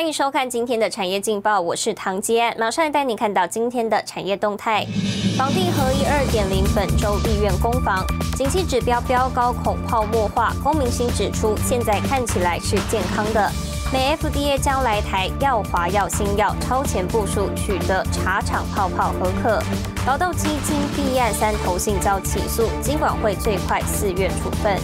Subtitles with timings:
[0.00, 4.82] 欢迎收看今天的产业劲报，我是唐杰，马上带你看到今天的产业动态。
[5.36, 8.02] 房地合一二点零本周立院攻防，
[8.34, 10.54] 景气指标飙高，恐泡沫化。
[10.64, 13.52] 公明星指出，现在看起来是健康的。
[13.92, 19.62] 美 FDA 将来台药华药新药超前部署，取得茶厂泡泡合可。
[20.06, 24.80] 劳动基金弊案三头信遭起诉，金管会最快四月处分。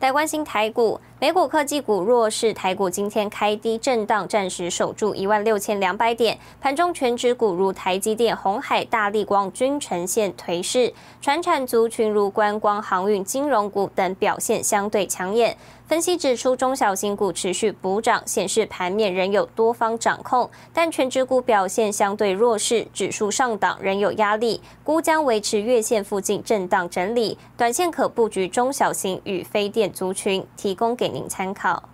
[0.00, 0.98] 来关心台股。
[1.24, 6.38] 美股科技股弱势，台股今天开低震荡，暂时守住一万六千两百点。
[6.60, 10.92] 盘中全指股如台积电、红海、大力光均呈现颓势，
[11.22, 15.56] 传产族群如观光、航运、金融股等表现相对抢眼。
[15.86, 31.14] 分析指出，中小型股持续补涨，显示盘面仍有多方掌控，但全指股表现相对弱势，指数上档仍有压力，估将维持月线附近震荡整理，短线可布局中小型与非电族群，提供给。
[31.14, 31.84] 您参考。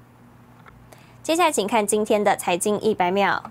[1.23, 3.51] 接下来，请看今天的财经一百秒。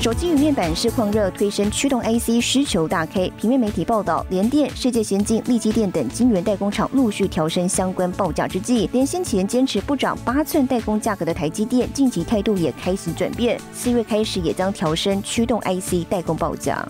[0.00, 3.32] 手机与面板市况热推升驱动 IC 需求大 K。
[3.36, 16.86] 平面媒体报道，联电、世界先进、力基电等晶圆代工厂陆续调升相关报价之际，连先前坚持不涨八寸代工价格的台积电，近期态度也开始转变，四月开始也将调升驱动 IC 代工报价。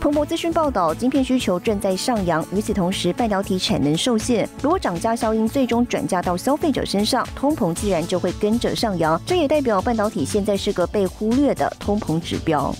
[0.00, 4.48] 彭博资讯报道，晶片需求正在上扬，与此同时，半导体产能受限。
[4.62, 9.20] 如果涨价效应最终转嫁到消费者身上，通膨自然就会跟着上扬。
[9.26, 12.74] 这也代表半导体现在是个被忽略的通膨指标。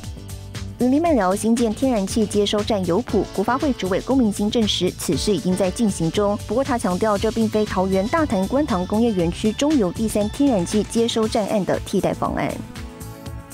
[0.79, 6.35] 与林曼聊新建天然气接收站有谱，国发会主委龚明鑫证实，此事已经在进行中。
[6.49, 12.51] 不过他强调，这并非桃园大潭观塘工业园区中油第三天然气接收站案的替代方案。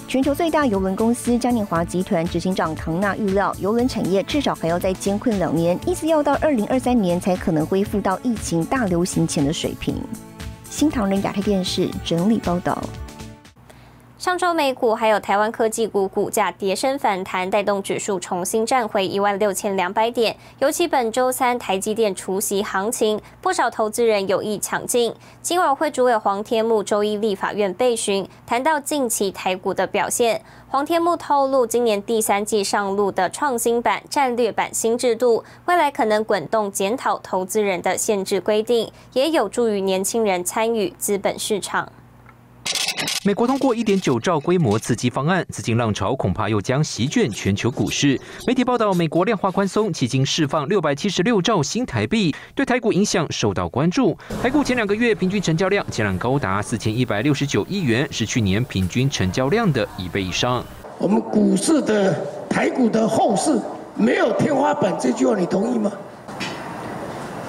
[0.08, 9.96] 全球最大邮轮公司嘉年华集团执行长唐纳预料，邮轮产业至少还要再艰困两年，意思要到二零二三年才可能恢复到疫情大流行前的水平。
[10.70, 12.80] 新唐人亚太电视整理报道。
[14.18, 20.34] 上周美股还有台湾科技股股价跌升反弹，带动指数重新站回一万六千两百点。
[20.58, 25.14] 尤其本周三台积电除夕行情，不少投资人有意抢进。
[25.42, 30.40] 今晚会主委黄天木周一立法院备询，谈到近期台股的表现。
[30.68, 41.92] 黄天木透露，今年第三季上路的创新版、战略版新制度，未来可能滚动检讨投资人的限制规定，也有助于年轻人参与资本市场。
[43.24, 48.20] 美国通过一点九兆规模刺激方案，资金浪潮恐怕又将席卷全球股市。
[48.46, 54.16] 媒体报道，美国量化宽松迄今释放六百七十六兆新台币，对台股影响受到关注。
[54.42, 60.64] 台股前两个月平均成交量竟然高达四千一百六十九亿元，是去年平均成交量的一倍以上。
[60.98, 62.14] 我们股市的
[62.48, 63.61] 台股的后市
[63.96, 65.92] 没有天花板，这句话你同意吗？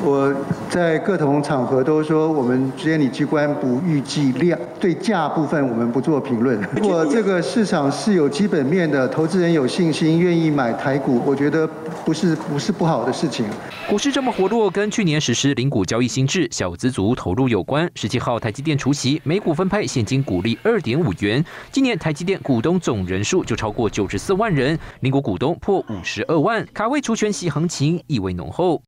[0.03, 0.31] 我
[0.69, 6.59] 在各种场合都说，我们监理机关不预计量，对价部分我们不做评论。
[6.75, 11.68] 如果这个市场是有基本面的，投资人有信心，愿意买台股，我觉得
[12.06, 13.46] 不是不是不好的事情。
[13.90, 17.90] 股市这么活络，跟去年实施零股交易新制、小资族投入有关。
[17.96, 28.81] 十七号台积电除夕每股分派现金股利二点五元，今年台积电股东总人数就超过九十四万人，零股股东破五十二万，卡位除权息行情意味浓厚。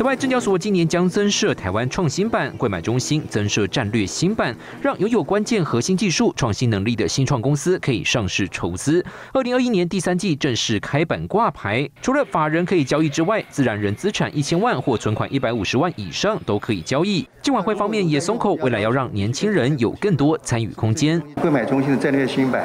[0.00, 9.04] 此外，证交所今年将增设台湾创新版柜买中心，增设战略新版，让拥有关键核心技术、创新能力的新创公司可以上市筹资。
[9.34, 17.28] 二零二一年第三季正式开板挂牌，除了法人可以交易之外，自然人资产一千万或存款一百五十万以上都可以交易。
[17.42, 21.20] 金管会方面也松口，未来要让年轻人有更多参与空间。
[21.42, 22.64] 柜买中心的战略新版。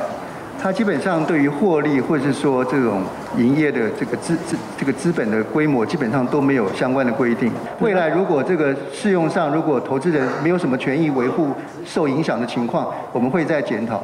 [0.61, 3.03] 它基本上对于获利或者是说这种
[3.37, 7.51] 营业的这个资资这个资本的规模，基本上都没有相关的规定。
[7.79, 11.49] 未来如果这个适用上，如果投资人没有什么权益维护
[11.85, 14.03] 受影响的情况，我们会再检讨。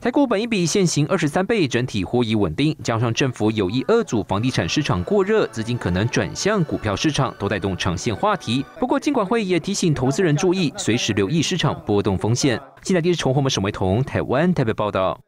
[0.00, 8.64] 台股本一比现行二十三倍，整体获益稳定，加上政府有意遏阻房地产市场过热，资金可能转向股票市场，都带动长线话题。
[8.78, 12.58] 不过，金管会也提醒投资人注意，随时留意市场波动风险。
[12.82, 15.20] 现在电视从我们沈维彤台湾台北报道。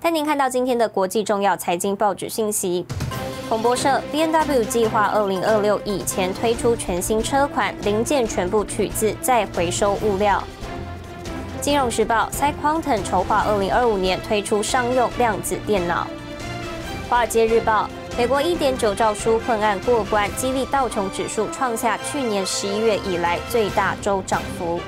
[0.00, 2.86] 带您看到今天的国际重要财经报纸信息。
[3.48, 10.42] 彭博社：B N W 计划二零二六以前推出全新车款，零件全部取自再回收物料。
[11.60, 16.06] 金融时报：Cyquantum 筹划二零二五年推出商用量子电脑。
[17.10, 24.80] 华尔街日报：美国一点九兆纾困案过关，激励道琼指数创下去年十一月以来最大周涨幅。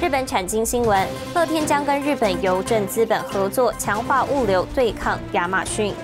[0.00, 5.94] 日本产经新闻：乐天将跟日本邮政资本合作，强化物流对抗亚马逊。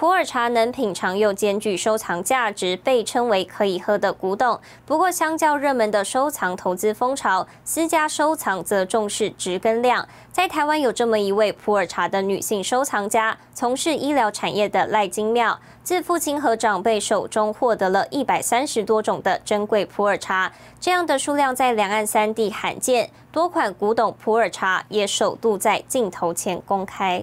[0.00, 4.58] 普洱茶能品尝又兼具收藏价值，被称为可以喝的古董。
[4.86, 10.08] 不过，相较热门的收藏投资风潮，私家收藏则重视值跟量。
[10.32, 20.50] 在台湾有这么一位普洱茶的女性收藏家，从事医疗产业的赖金妙，自父亲和长辈手中获得了一百三十多种的珍贵普洱茶，
[20.80, 23.10] 这样的数量在两岸三地罕见。
[23.30, 27.22] 多款古董普洱茶也首度在镜头前公开。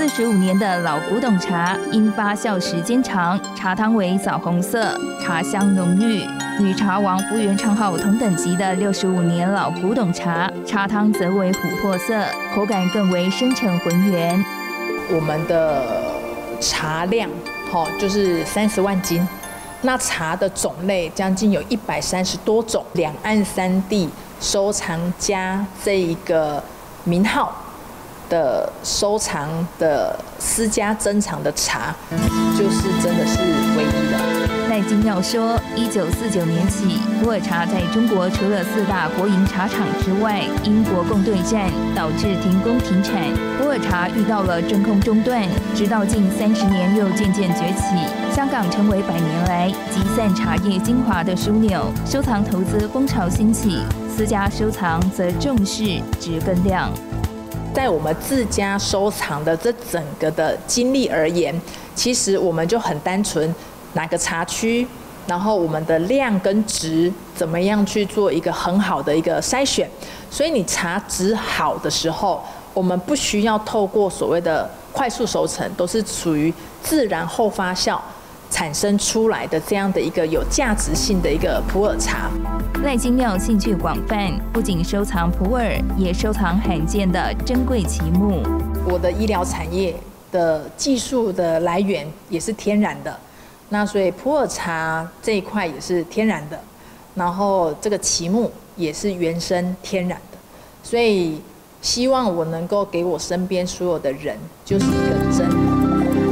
[0.00, 6.24] 四十五年的老古董茶，因发酵时间长，茶汤为枣红色，茶香浓郁。
[6.58, 12.24] 与茶王福源昌号同等级的六十五年老古董茶，茶汤则为琥珀色，
[12.54, 14.42] 口感更为深沉浑圆。
[15.10, 15.84] 我们的
[16.58, 17.28] 茶量，
[17.70, 19.28] 好，就是三十万斤。
[19.82, 24.08] 那茶的种类将近有一百三十多种，两岸三地
[24.40, 26.64] 收藏家这一个
[27.04, 27.54] 名号。
[28.30, 31.94] 的收藏的私家珍藏的茶，
[32.56, 33.38] 就是真的是
[33.76, 34.18] 唯一的。
[34.70, 43.20] 赖金耀说，一九四九年起，普洱茶在中国除了四大国营茶厂之外，因国共对战导致停工停产，
[43.58, 45.42] 普洱茶遇到了真空中断，
[45.74, 48.32] 直到近三十年又渐渐崛起。
[48.32, 53.80] 香港成为百年来集散茶叶精华的枢纽，收藏投资风潮兴起，
[54.16, 56.88] 私家收藏则重视植根量。
[57.72, 61.58] 在我们自家收藏的这整个的经历而言，
[61.94, 63.54] 其实我们就很单纯，
[63.92, 64.86] 哪个茶区，
[65.26, 69.88] 然后我们的量跟值怎么样去做一个很好的一个筛选。
[70.30, 72.42] 所以你茶质好的时候，
[72.74, 76.52] 我们不需要透过所谓的快速熟成，都是属于
[76.82, 77.96] 自然后发酵。
[78.50, 82.28] 产生出来的这样的一个有价值性的一个普洱茶，
[82.82, 88.42] 赖金妙兴趣广泛，不仅收藏普洱，也收藏罕见的珍贵奇木。
[88.84, 89.94] 我的医疗产业
[90.32, 93.16] 的技术的来源也是天然的，
[93.68, 96.58] 那所以普洱茶这一块也是天然的，
[97.14, 100.38] 然后这个奇木也是原生天然的，
[100.82, 101.40] 所以
[101.80, 105.69] 希望我能够给我身边所有的人，就是一个真。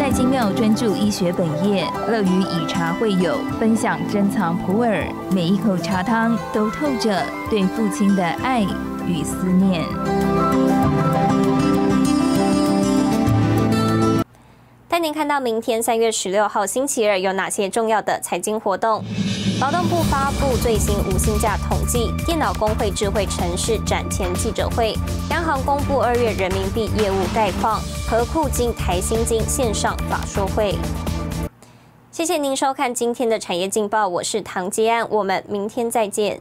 [0.08, 5.06] 赖金妙专注医学本业，乐于以茶会友，分享珍藏普洱。
[5.30, 8.62] 每一口茶汤都透着对父亲的爱
[9.06, 9.84] 与思念。
[14.88, 19.04] 带您看到明天三月十六号星期二有哪些重要的财经活动。
[19.60, 24.94] 劳动部发布最新无薪假统计，电脑工会智慧城市展前记者会，
[25.30, 30.76] 央行公布二月人民币业务概况，和库金、台新金线上法说会。
[32.12, 36.40] 谢谢您收看今天的产业劲报，我是唐吉安，我们明天再见。